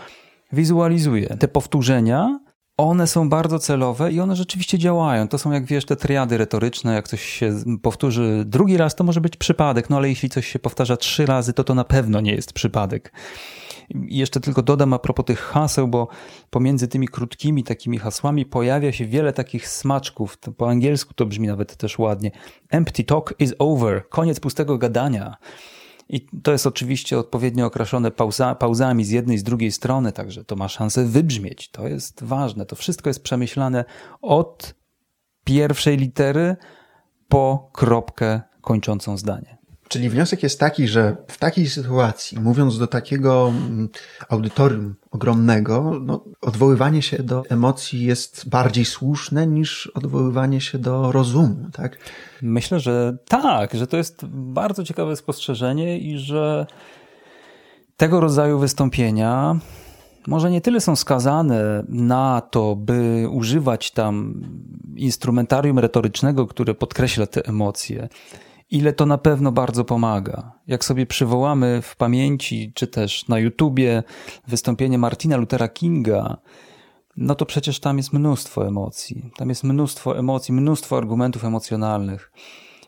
[0.53, 1.37] wizualizuję.
[1.39, 2.41] Te powtórzenia,
[2.77, 5.29] one są bardzo celowe i one rzeczywiście działają.
[5.29, 6.95] To są, jak wiesz, te triady retoryczne.
[6.95, 10.59] Jak coś się powtórzy drugi raz, to może być przypadek, no ale jeśli coś się
[10.59, 13.13] powtarza trzy razy, to to na pewno nie jest przypadek.
[13.91, 16.09] I jeszcze tylko dodam a propos tych haseł, bo
[16.51, 20.37] pomiędzy tymi krótkimi takimi hasłami pojawia się wiele takich smaczków.
[20.37, 22.31] To po angielsku to brzmi nawet też ładnie.
[22.71, 24.09] Empty talk is over.
[24.09, 25.37] Koniec pustego gadania.
[26.09, 30.45] I to jest oczywiście odpowiednio okraszone pauza, pauzami z jednej i z drugiej strony, także
[30.45, 31.71] to ma szansę wybrzmieć.
[31.71, 32.67] To jest ważne.
[32.67, 33.85] To wszystko jest przemyślane
[34.23, 34.75] od
[35.45, 36.57] pierwszej litery
[37.29, 39.59] po kropkę kończącą zdanie.
[39.95, 43.89] Czyli wniosek jest taki, że w takiej sytuacji, mówiąc do takiego mm,
[44.29, 51.71] audytorium ogromnego, no, odwoływanie się do emocji jest bardziej słuszne niż odwoływanie się do rozumu,
[51.73, 51.99] tak?
[52.43, 56.67] Myślę, że tak, że to jest bardzo ciekawe spostrzeżenie i że
[57.97, 59.57] tego rodzaju wystąpienia
[60.27, 64.43] może nie tyle są skazane na to, by używać tam
[64.97, 68.09] instrumentarium retorycznego, które podkreśla te emocje,
[68.75, 70.53] ile to na pewno bardzo pomaga.
[70.67, 74.03] Jak sobie przywołamy w pamięci, czy też na YouTubie
[74.49, 76.37] wystąpienie Martina Luthera Kinga,
[77.17, 79.31] no to przecież tam jest mnóstwo emocji.
[79.37, 82.33] Tam jest mnóstwo emocji, mnóstwo argumentów emocjonalnych.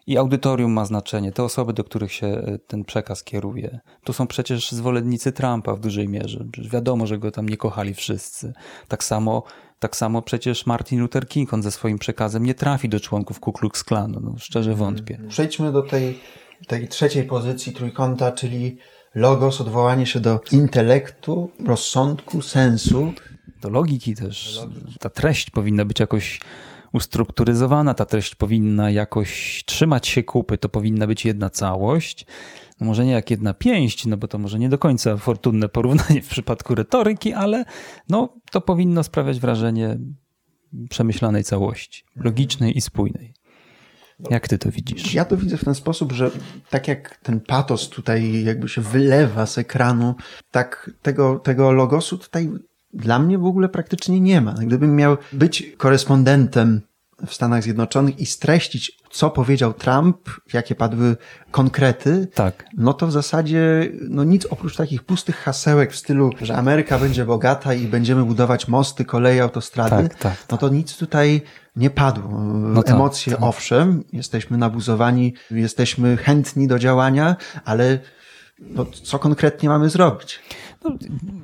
[0.07, 3.81] I audytorium ma znaczenie, te osoby, do których się e, ten przekaz kieruje.
[4.05, 6.45] To są przecież zwolennicy Trumpa w dużej mierze.
[6.73, 8.53] Wiadomo, że go tam nie kochali wszyscy.
[8.89, 9.43] Tak samo
[9.79, 13.53] tak samo przecież Martin Luther King, on ze swoim przekazem nie trafi do członków Ku
[13.53, 14.21] Klux Klanu.
[14.21, 14.95] No, szczerze mhm.
[14.95, 15.21] wątpię.
[15.29, 16.21] Przejdźmy do tej,
[16.67, 18.79] tej trzeciej pozycji trójkąta, czyli
[19.15, 23.13] logos, odwołanie się do intelektu, rozsądku, sensu.
[23.61, 24.61] Do logiki też.
[25.01, 26.41] Ta treść powinna być jakoś
[26.93, 32.27] ustrukturyzowana, ta treść powinna jakoś trzymać się kupy, to powinna być jedna całość.
[32.81, 36.23] No może nie jak jedna pięść, no bo to może nie do końca fortunne porównanie
[36.27, 37.65] w przypadku retoryki, ale
[38.09, 39.99] no, to powinno sprawiać wrażenie
[40.91, 43.35] przemyślanej całości, logicznej i spójnej.
[44.31, 45.15] Jak ty to widzisz?
[45.15, 46.31] Ja to widzę w ten sposób, że
[46.71, 50.15] tak jak ten patos tutaj jakby się wylewa z ekranu,
[50.51, 52.51] tak tego, tego logosu tutaj
[52.97, 54.53] dla mnie w ogóle praktycznie nie ma.
[54.53, 56.81] Gdybym miał być korespondentem
[57.27, 60.17] w Stanach Zjednoczonych i streścić, co powiedział Trump,
[60.53, 61.17] jakie padły
[61.51, 62.65] konkrety, tak.
[62.77, 67.25] no to w zasadzie no nic oprócz takich pustych hasełek w stylu, że Ameryka będzie
[67.25, 71.43] bogata i będziemy budować mosty, koleje, autostrady, tak, tak, no to nic tutaj
[71.77, 72.41] nie padło.
[72.45, 73.43] No tak, Emocje tak.
[73.43, 77.99] owszem, jesteśmy nabuzowani, jesteśmy chętni do działania, ale
[78.59, 80.41] no, co konkretnie mamy zrobić?
[80.91, 80.97] No,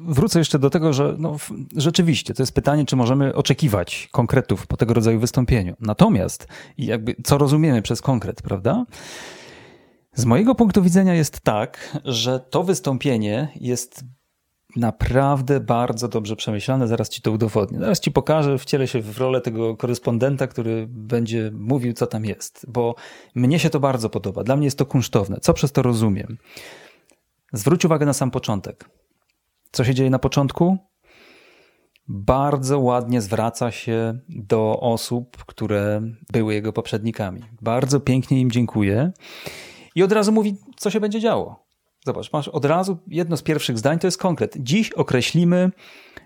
[0.08, 1.36] wrócę jeszcze do tego, że no,
[1.76, 5.76] rzeczywiście to jest pytanie, czy możemy oczekiwać konkretów po tego rodzaju wystąpieniu.
[5.80, 6.46] Natomiast,
[6.78, 8.84] jakby, co rozumiemy przez konkret, prawda?
[10.14, 14.04] Z mojego punktu widzenia jest tak, że to wystąpienie jest
[14.76, 16.88] naprawdę bardzo dobrze przemyślane.
[16.88, 17.78] Zaraz ci to udowodnię.
[17.78, 22.66] Zaraz ci pokażę, wcielę się w rolę tego korespondenta, który będzie mówił, co tam jest,
[22.68, 22.94] bo
[23.34, 24.44] mnie się to bardzo podoba.
[24.44, 25.38] Dla mnie jest to kunsztowne.
[25.40, 26.38] Co przez to rozumiem?
[27.52, 29.01] Zwróć uwagę na sam początek.
[29.72, 30.78] Co się dzieje na początku?
[32.08, 37.42] Bardzo ładnie zwraca się do osób, które były jego poprzednikami.
[37.62, 39.12] Bardzo pięknie im dziękuję
[39.94, 41.66] i od razu mówi, co się będzie działo.
[42.06, 44.54] Zobacz, masz od razu jedno z pierwszych zdań to jest konkret.
[44.60, 45.70] Dziś określimy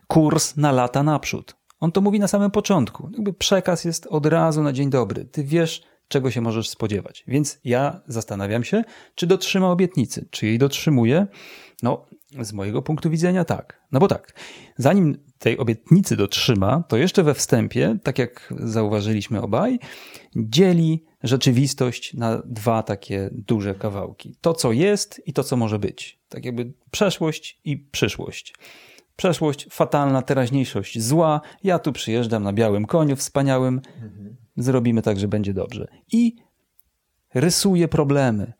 [0.06, 1.56] kurs na lata naprzód.
[1.80, 3.10] On to mówi na samym początku.
[3.12, 5.24] Jakby przekaz jest od razu na dzień dobry.
[5.24, 7.24] Ty wiesz, czego się możesz spodziewać.
[7.28, 10.28] Więc ja zastanawiam się, czy dotrzyma obietnicy.
[10.30, 11.26] Czy jej dotrzymuje?
[11.82, 12.06] No,
[12.40, 13.80] z mojego punktu widzenia tak.
[13.92, 14.34] No bo tak,
[14.76, 19.78] zanim tej obietnicy dotrzyma, to jeszcze we wstępie, tak jak zauważyliśmy obaj,
[20.36, 24.36] dzieli rzeczywistość na dwa takie duże kawałki.
[24.40, 26.20] To, co jest i to, co może być.
[26.28, 28.54] Tak jakby przeszłość i przyszłość.
[29.16, 31.40] Przeszłość fatalna, teraźniejszość zła.
[31.64, 33.80] Ja tu przyjeżdżam na białym koniu wspaniałym.
[34.56, 35.88] Zrobimy tak, że będzie dobrze.
[36.12, 36.36] I
[37.34, 38.52] rysuje problemy.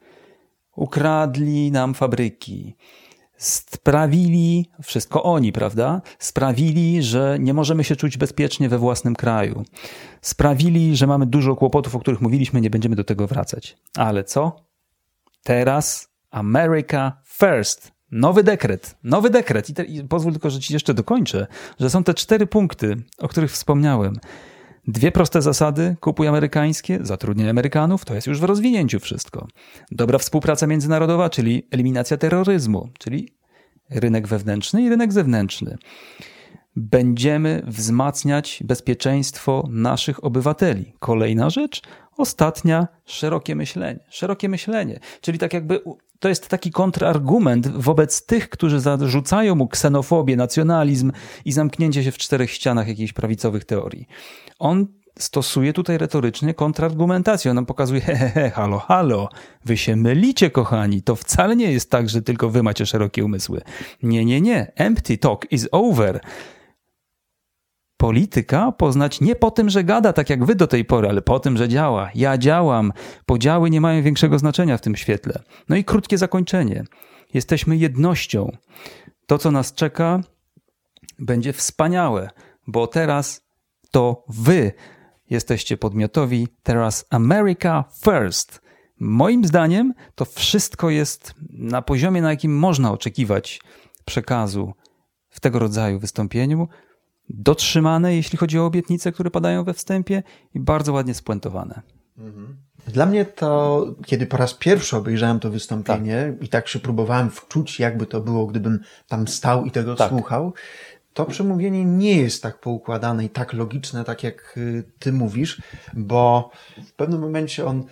[0.76, 2.76] Ukradli nam fabryki
[3.36, 6.02] sprawili, wszystko oni, prawda?
[6.18, 9.64] Sprawili, że nie możemy się czuć bezpiecznie we własnym kraju.
[10.20, 13.76] Sprawili, że mamy dużo kłopotów, o których mówiliśmy, nie będziemy do tego wracać.
[13.96, 14.56] Ale co?
[15.42, 17.96] Teraz America First.
[18.10, 19.70] Nowy dekret, nowy dekret.
[19.70, 21.46] I, te, I pozwól tylko, że ci jeszcze dokończę,
[21.80, 24.16] że są te cztery punkty, o których wspomniałem.
[24.88, 29.46] Dwie proste zasady, kupuj amerykańskie, zatrudniaj Amerykanów, to jest już w rozwinięciu wszystko.
[29.90, 33.28] Dobra współpraca międzynarodowa, czyli eliminacja terroryzmu, czyli
[33.90, 35.78] rynek wewnętrzny i rynek zewnętrzny.
[36.76, 40.92] Będziemy wzmacniać bezpieczeństwo naszych obywateli.
[40.98, 41.82] Kolejna rzecz,
[42.16, 44.00] ostatnia, szerokie myślenie.
[44.08, 45.80] Szerokie myślenie, czyli tak jakby
[46.18, 51.12] to jest taki kontrargument wobec tych, którzy zarzucają mu ksenofobię, nacjonalizm
[51.44, 54.06] i zamknięcie się w czterech ścianach jakichś prawicowych teorii.
[54.58, 54.86] On
[55.18, 57.50] stosuje tutaj retorycznie kontrargumentację.
[57.50, 59.28] On nam pokazuje, he, halo, halo,
[59.64, 61.02] wy się mylicie, kochani.
[61.02, 63.60] To wcale nie jest tak, że tylko wy macie szerokie umysły.
[64.02, 64.72] Nie, nie, nie.
[64.74, 66.20] Empty talk is over.
[67.96, 71.40] Polityka poznać nie po tym, że gada tak jak wy do tej pory, ale po
[71.40, 72.10] tym, że działa.
[72.14, 72.92] Ja działam.
[73.26, 75.42] Podziały nie mają większego znaczenia w tym świetle.
[75.68, 76.84] No i krótkie zakończenie.
[77.34, 78.56] Jesteśmy jednością.
[79.26, 80.20] To, co nas czeka,
[81.18, 82.30] będzie wspaniałe,
[82.66, 83.46] bo teraz
[83.90, 84.72] to wy
[85.30, 88.60] jesteście podmiotowi, teraz America First.
[89.00, 93.60] Moim zdaniem to wszystko jest na poziomie, na jakim można oczekiwać
[94.04, 94.72] przekazu
[95.28, 96.68] w tego rodzaju wystąpieniu,
[97.28, 100.22] dotrzymane, jeśli chodzi o obietnice, które padają we wstępie
[100.54, 101.82] i bardzo ładnie spuentowane.
[102.86, 106.46] Dla mnie to, kiedy po raz pierwszy obejrzałem to wystąpienie tak.
[106.46, 110.08] i tak się próbowałem wczuć, jakby to było, gdybym tam stał i tego tak.
[110.08, 110.52] słuchał,
[111.14, 115.62] to przemówienie nie jest tak poukładane i tak logiczne, tak jak y, ty mówisz,
[115.94, 116.50] bo
[116.86, 117.84] w pewnym momencie on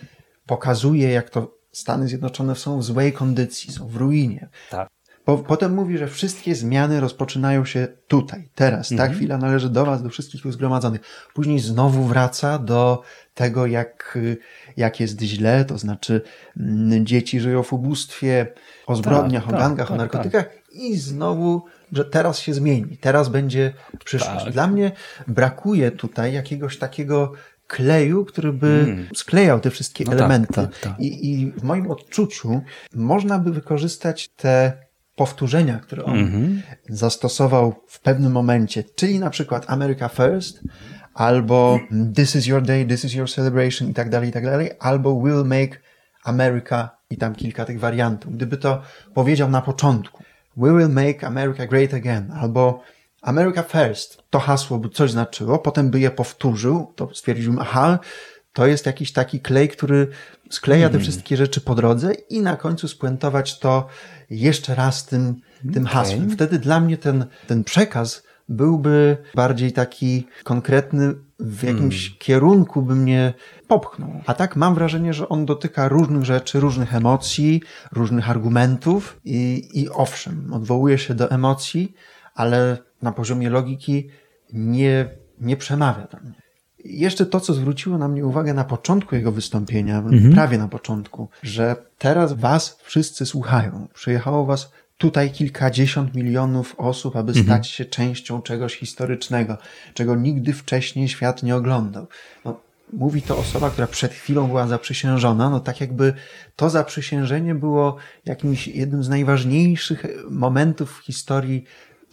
[0.47, 4.49] pokazuje, jak to Stany Zjednoczone są w złej kondycji, są w ruinie.
[4.70, 4.88] Tak.
[5.24, 8.92] Po, potem mówi, że wszystkie zmiany rozpoczynają się tutaj, teraz.
[8.92, 9.10] Mhm.
[9.10, 11.00] Ta chwila należy do Was, do wszystkich tu zgromadzonych.
[11.34, 13.02] Później znowu wraca do
[13.34, 14.18] tego, jak,
[14.76, 16.22] jak jest źle, to znaczy
[16.56, 18.46] mm, dzieci żyją w ubóstwie,
[18.87, 20.62] o zbrodniach, tak, o gangach, tak, o narkotykach tak.
[20.72, 23.72] i znowu że teraz się zmieni, teraz będzie
[24.04, 24.44] przyszłość.
[24.44, 24.52] Tak.
[24.52, 24.92] Dla mnie
[25.26, 27.32] brakuje tutaj jakiegoś takiego
[27.66, 29.08] kleju, który by mm.
[29.14, 30.54] sklejał te wszystkie no tak, elementy.
[30.54, 31.00] Tak, tak, tak.
[31.00, 32.60] I, I, w moim odczuciu
[32.94, 34.84] można by wykorzystać te
[35.16, 36.61] powtórzenia, które on mm -hmm.
[36.88, 40.61] zastosował w pewnym momencie, czyli na przykład America First,
[41.14, 41.81] albo
[42.16, 45.20] this is your day, this is your celebration i tak dalej, i tak dalej, albo
[45.22, 45.81] will make
[46.24, 48.37] America i tam kilka tych wariantów.
[48.37, 48.83] Gdyby to
[49.14, 50.24] powiedział na początku,
[50.57, 52.83] we will make America great again, albo
[53.22, 57.98] America first, to hasło by coś znaczyło, potem by je powtórzył, to stwierdziłbym, aha,
[58.53, 60.09] to jest jakiś taki klej, który
[60.50, 61.03] skleja te hmm.
[61.03, 63.87] wszystkie rzeczy po drodze i na końcu spuentować to
[64.30, 65.40] jeszcze raz tym,
[65.72, 66.30] tym hasłem.
[66.30, 72.18] Wtedy dla mnie ten, ten przekaz byłby bardziej taki konkretny, w jakimś hmm.
[72.18, 73.34] kierunku by mnie
[73.68, 74.10] popchnął.
[74.26, 79.88] A tak mam wrażenie, że on dotyka różnych rzeczy, różnych emocji, różnych argumentów i, i
[79.88, 81.94] owszem, odwołuje się do emocji,
[82.34, 84.08] ale na poziomie logiki
[84.52, 85.08] nie,
[85.40, 86.43] nie przemawia do mnie.
[86.85, 90.33] Jeszcze to, co zwróciło na mnie uwagę na początku jego wystąpienia, mhm.
[90.33, 93.88] prawie na początku, że teraz was wszyscy słuchają.
[93.94, 97.47] Przyjechało was tutaj kilkadziesiąt milionów osób, aby mhm.
[97.47, 99.59] stać się częścią czegoś historycznego,
[99.94, 102.07] czego nigdy wcześniej świat nie oglądał.
[102.44, 102.61] No,
[102.92, 106.14] mówi to osoba, która przed chwilą była zaprzysiężona, no tak jakby
[106.57, 111.64] to zaprzysiężenie było jakimś jednym z najważniejszych momentów w historii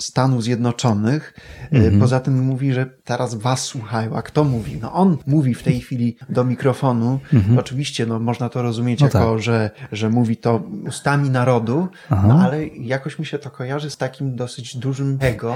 [0.02, 1.34] Stanów Zjednoczonych.
[1.72, 2.00] Mm -hmm.
[2.00, 4.16] Poza tym mówi, że teraz was słuchają.
[4.16, 4.78] A kto mówi?
[4.82, 7.20] No on mówi w tej chwili do mikrofonu.
[7.34, 7.60] -hmm.
[7.60, 9.40] Oczywiście, no można to rozumieć no jako, tak.
[9.40, 14.36] że, że mówi to ustami narodu, no ale jakoś mi się to kojarzy z takim
[14.36, 15.56] dosyć dużym ego.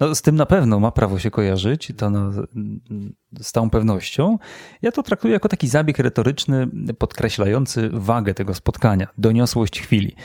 [0.00, 2.30] No, z tym na pewno ma prawo się kojarzyć, to no,
[3.40, 4.38] z tą pewnością.
[4.82, 6.66] Ja to traktuję jako taki zabieg retoryczny
[6.98, 10.16] podkreślający wagę tego spotkania, doniosłość chwili.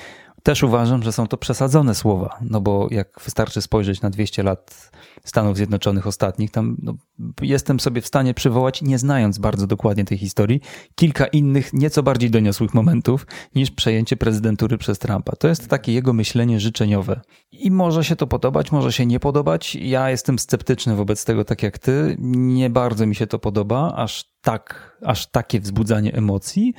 [0.43, 4.91] Też uważam, że są to przesadzone słowa, no bo jak wystarczy spojrzeć na 200 lat
[5.23, 6.93] Stanów Zjednoczonych ostatnich, tam no,
[7.41, 10.61] jestem sobie w stanie przywołać, nie znając bardzo dokładnie tej historii,
[10.95, 15.35] kilka innych, nieco bardziej doniosłych momentów niż przejęcie prezydentury przez Trumpa.
[15.35, 17.21] To jest takie jego myślenie życzeniowe.
[17.51, 19.75] I może się to podobać, może się nie podobać.
[19.75, 22.15] Ja jestem sceptyczny wobec tego, tak jak ty.
[22.19, 26.73] Nie bardzo mi się to podoba, aż tak, aż takie wzbudzanie emocji.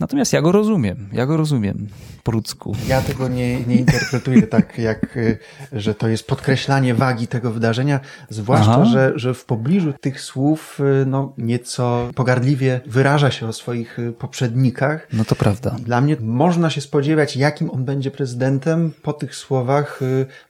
[0.00, 1.88] Natomiast ja go rozumiem, ja go rozumiem
[2.22, 2.76] po ludzku.
[2.88, 5.38] Ja tego nie, nie interpretuję tak, jak, y,
[5.72, 11.06] że to jest podkreślanie wagi tego wydarzenia, zwłaszcza, że, że w pobliżu tych słów y,
[11.06, 15.08] no, nieco pogardliwie wyraża się o swoich y, poprzednikach.
[15.12, 15.76] No to prawda.
[15.84, 20.00] Dla mnie można się spodziewać, jakim on będzie prezydentem po tych słowach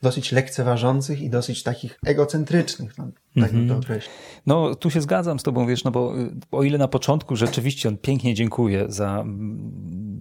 [0.03, 2.99] dosyć lekceważących i dosyć takich egocentrycznych.
[2.99, 3.09] No,
[3.41, 3.81] tak bym to mhm.
[3.81, 4.15] określił.
[4.47, 6.15] No, tu się zgadzam z tobą, wiesz, no bo
[6.53, 9.25] o ile na początku rzeczywiście on pięknie dziękuję za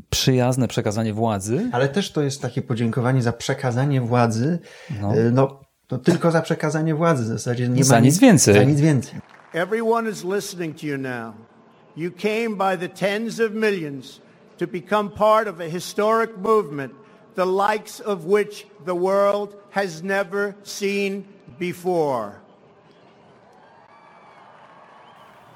[0.10, 1.70] przyjazne przekazanie władzy.
[1.72, 4.60] Ale też to jest takie podziękowanie za przekazanie władzy,
[5.02, 5.60] no, y, no,
[5.92, 8.54] no tylko za przekazanie władzy w zasadzie nie za ma nic więcej.
[8.54, 9.20] Za nic więcej.
[9.54, 11.34] Everyone is listening to you now.
[11.98, 14.22] You came by the tens of millions
[14.58, 16.92] to become part of a historic movement,
[17.36, 21.24] the likes of which the world has never seen
[21.60, 22.45] before.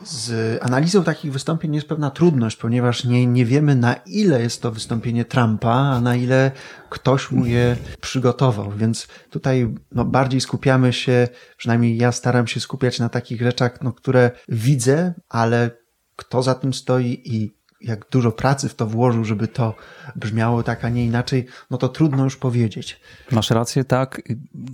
[0.03, 4.71] Z analizą takich wystąpień jest pewna trudność, ponieważ nie, nie wiemy na ile jest to
[4.71, 6.51] wystąpienie Trumpa, a na ile
[6.89, 8.71] ktoś mu je przygotował.
[8.71, 13.93] Więc tutaj no, bardziej skupiamy się, przynajmniej ja staram się skupiać na takich rzeczach, no,
[13.93, 15.71] które widzę, ale
[16.15, 19.75] kto za tym stoi i jak dużo pracy w to włożył, żeby to
[20.15, 22.99] brzmiało tak, a nie inaczej, no to trudno już powiedzieć.
[23.31, 24.21] Masz rację, tak.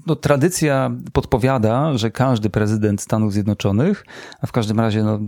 [0.07, 4.05] No, tradycja podpowiada, że każdy prezydent Stanów Zjednoczonych,
[4.41, 5.19] a w każdym razie no,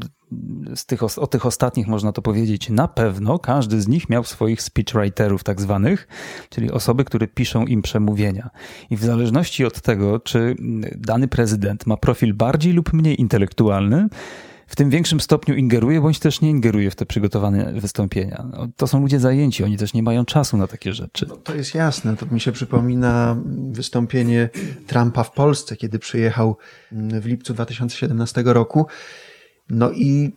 [0.75, 4.61] z tych, o tych ostatnich można to powiedzieć na pewno, każdy z nich miał swoich
[4.61, 6.07] speechwriterów tak zwanych,
[6.49, 8.49] czyli osoby, które piszą im przemówienia.
[8.89, 10.55] I w zależności od tego, czy
[10.95, 14.07] dany prezydent ma profil bardziej lub mniej intelektualny,
[14.67, 18.45] w tym większym stopniu ingeruje, bądź też nie ingeruje w te przygotowane wystąpienia.
[18.51, 21.25] No, to są ludzie zajęci, oni też nie mają czasu na takie rzeczy.
[21.29, 22.17] No, to jest jasne.
[22.17, 23.37] To mi się przypomina
[23.71, 24.49] wystąpienie
[24.87, 26.57] Trumpa w Polsce, kiedy przyjechał
[26.91, 28.85] w lipcu 2017 roku.
[29.69, 30.35] No i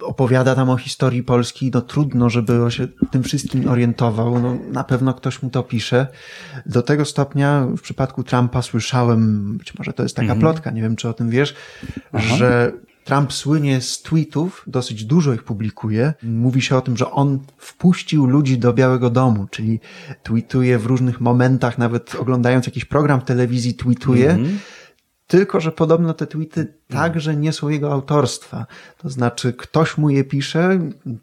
[0.00, 4.40] opowiada tam o historii Polski, no trudno, żeby się tym wszystkim orientował.
[4.40, 6.06] No, na pewno ktoś mu to pisze.
[6.66, 10.40] Do tego stopnia w przypadku Trumpa słyszałem, być może to jest taka mm -hmm.
[10.40, 11.54] plotka, nie wiem czy o tym wiesz,
[12.12, 12.36] Aha.
[12.36, 12.72] że
[13.04, 16.14] Trump słynie z tweetów, dosyć dużo ich publikuje.
[16.22, 19.80] Mówi się o tym, że on wpuścił ludzi do Białego Domu, czyli
[20.22, 24.30] tweetuje w różnych momentach, nawet oglądając jakiś program w telewizji, tweetuje.
[24.30, 24.56] Mm -hmm.
[25.26, 28.66] Tylko, że podobno te tweety także nie są jego autorstwa.
[28.98, 30.78] To znaczy, ktoś mu je pisze,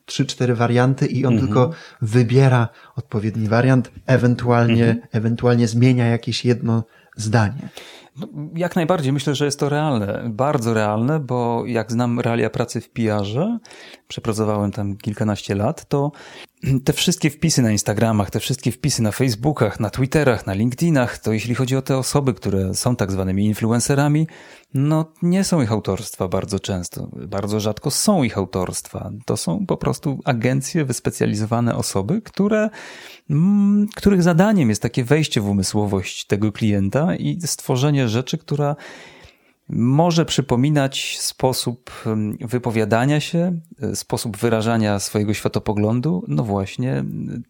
[0.05, 1.39] trzy, cztery warianty i on -hmm.
[1.39, 5.07] tylko wybiera odpowiedni wariant, ewentualnie, -hmm.
[5.11, 6.83] ewentualnie zmienia jakieś jedno
[7.15, 7.69] zdanie.
[8.17, 12.81] No, jak najbardziej myślę, że jest to realne, bardzo realne, bo jak znam realia pracy
[12.81, 13.59] w PR-ze,
[14.07, 16.11] przepracowałem tam kilkanaście lat, to
[16.85, 21.33] te wszystkie wpisy na Instagramach, te wszystkie wpisy na Facebookach, na Twitterach, na LinkedInach, to
[21.33, 24.27] jeśli chodzi o te osoby, które są tak zwanymi influencerami,
[24.73, 27.09] No, nie są ich autorstwa bardzo często.
[27.13, 29.11] Bardzo rzadko są ich autorstwa.
[29.25, 32.69] To są po prostu agencje, wyspecjalizowane osoby, które,
[33.95, 38.75] których zadaniem jest takie wejście w umysłowość tego klienta i stworzenie rzeczy, która
[39.69, 47.03] może przypominać sposób mm, wypowiadania się, e, sposób wyrażania swojego światopoglądu, no właśnie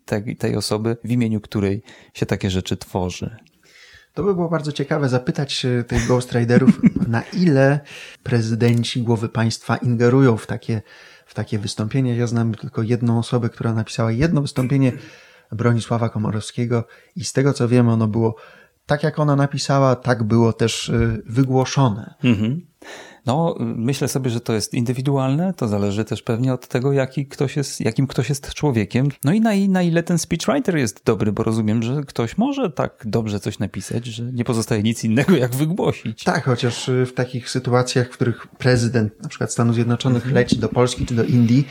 [0.05, 3.36] tej, tej osoby, w imieniu której się takie rzeczy tworzy.
[4.13, 7.79] To by było bardzo ciekawe zapytać tych Ghost Riderów, na ile
[8.23, 10.82] prezydenci, głowy państwa ingerują w takie,
[11.25, 12.15] w takie wystąpienia.
[12.15, 14.91] Ja znam tylko jedną osobę, która napisała jedno wystąpienie
[15.52, 16.84] Bronisława Komorowskiego
[17.16, 18.36] i z tego co wiem, ono było
[18.86, 22.14] tak jak ona napisała, tak było też y, wygłoszone.
[22.24, 22.62] Mhm.
[23.26, 27.58] No, myślę sobie, że to jest indywidualne, to zależy też pewnie od tego, jaki ktoś
[27.58, 29.10] jest, jakim ktoś jest człowiekiem.
[29.24, 33.04] No i na, na ile ten speechwriter jest dobry, bo rozumiem, że ktoś może tak
[33.06, 36.24] dobrze coś napisać, że nie pozostaje nic innego, jak wygłosić.
[36.24, 40.36] Tak, chociaż y, w takich sytuacjach, w których prezydent na przykład Stanów Zjednoczonych mhm.
[40.36, 41.68] leci do Polski czy do Indii,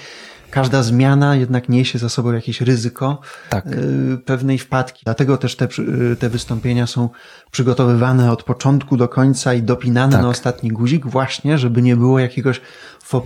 [0.50, 3.66] każda zmiana jednak niesie za sobą jakieś ryzyko tak.
[3.66, 5.02] Y, pewnej wpadki.
[5.04, 5.68] Dlatego też te,
[6.12, 7.08] y, te wystąpienia są
[7.50, 10.22] przygotowywane od początku do końca i dopinane tak.
[10.22, 12.60] na ostatni guzik właśnie, żeby nie było jakiegoś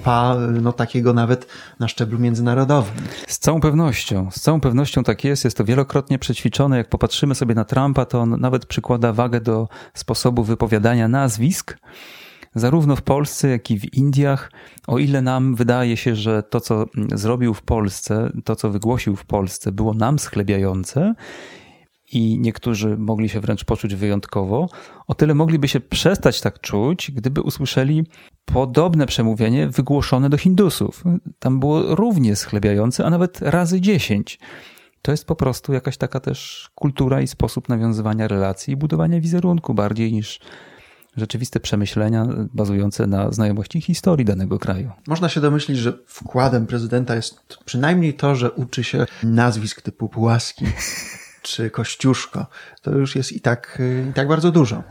[0.05, 1.47] pas, y, no takiego nawet
[1.81, 2.95] na szczeblu międzynarodowym.
[3.27, 5.45] Z całą pewnością, z całą pewnością tak jest.
[5.45, 6.77] Jest to wielokrotnie przećwiczone.
[6.77, 11.77] Jak popatrzymy sobie na Trumpa, to on nawet przykłada wagę do sposobu wypowiadania nazwisk
[12.55, 14.53] zarówno w Polsce, jak i w Indiach.
[14.87, 19.25] O ile nam wydaje się, że to, co zrobił w Polsce, to, co wygłosił w
[19.25, 21.15] Polsce, było nam schlebiające,
[22.13, 24.69] i niektórzy mogli się wręcz poczuć wyjątkowo,
[25.07, 28.05] o tyle mogliby się przestać tak czuć, gdyby usłyszeli
[28.45, 31.05] podobne przemówienie wygłoszone do Hindusów.
[31.39, 34.39] Tam było równie schlebiające, a nawet razy dziesięć.
[35.03, 39.75] To jest po prostu jakaś taka też kultura i sposób nawiązywania relacji i budowania wizerunku
[39.75, 40.41] bardziej niż
[41.17, 44.91] rzeczywiste przemyślenia bazujące na znajomości historii danego kraju.
[45.07, 50.67] Można się domyślić, że wkładem prezydenta jest przynajmniej to, że uczy się nazwisk typu Płaski
[51.43, 52.47] czy Kościuszko.
[52.83, 53.79] To już jest i tak,
[54.11, 54.83] i tak bardzo dużo.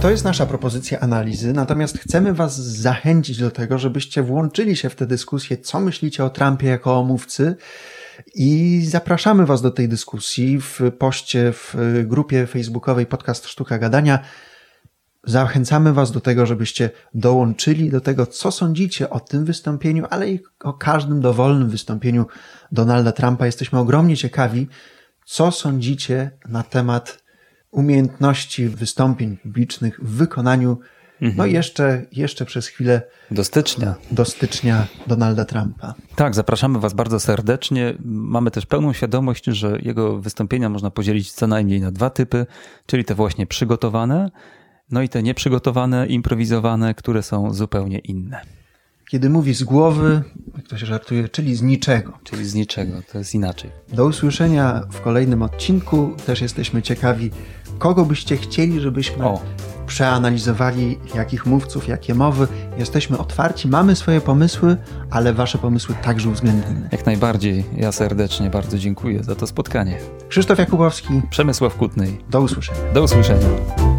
[0.00, 4.94] To jest nasza propozycja analizy, natomiast chcemy Was zachęcić do tego, żebyście włączyli się w
[4.94, 7.56] tę dyskusję, co myślicie o Trumpie jako o mówcy.
[8.34, 11.74] I zapraszamy Was do tej dyskusji w poście w
[12.04, 14.18] grupie facebookowej Podcast Sztuka Gadania.
[15.24, 20.40] Zachęcamy Was do tego, żebyście dołączyli do tego, co sądzicie o tym wystąpieniu, ale i
[20.60, 22.26] o każdym dowolnym wystąpieniu
[22.72, 23.46] Donalda Trumpa.
[23.46, 24.68] Jesteśmy ogromnie ciekawi,
[25.24, 27.27] co sądzicie na temat
[27.70, 30.78] umiejętności wystąpień publicznych w wykonaniu,
[31.22, 31.36] mhm.
[31.36, 33.02] no jeszcze, jeszcze przez chwilę.
[33.30, 33.94] Do stycznia.
[34.10, 35.94] Do stycznia Donalda Trumpa.
[36.16, 37.94] Tak, zapraszamy Was bardzo serdecznie.
[38.04, 42.46] Mamy też pełną świadomość, że jego wystąpienia można podzielić co najmniej na dwa typy,
[42.86, 44.30] czyli te właśnie przygotowane,
[44.90, 48.57] no i te nieprzygotowane, improwizowane, które są zupełnie inne.
[49.08, 50.22] Kiedy mówi z głowy,
[50.56, 52.12] jak to się żartuje, czyli z niczego.
[52.24, 53.70] Czyli z niczego, to jest inaczej.
[53.92, 56.10] Do usłyszenia w kolejnym odcinku.
[56.26, 57.30] Też jesteśmy ciekawi,
[57.78, 59.40] kogo byście chcieli, żebyśmy o.
[59.86, 62.48] przeanalizowali, jakich mówców, jakie mowy.
[62.78, 64.76] Jesteśmy otwarci, mamy swoje pomysły,
[65.10, 66.88] ale wasze pomysły także uwzględnimy.
[66.92, 67.64] Jak najbardziej.
[67.76, 69.98] Ja serdecznie bardzo dziękuję za to spotkanie.
[70.28, 71.22] Krzysztof Jakubowski.
[71.30, 72.18] Przemysław Kutnej.
[72.30, 72.92] Do usłyszenia.
[72.94, 73.97] Do usłyszenia.